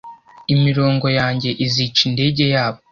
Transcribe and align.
imirongo 0.53 1.07
yanjye 1.19 1.49
izica 1.65 1.99
indege 2.07 2.43
yabo 2.53 2.79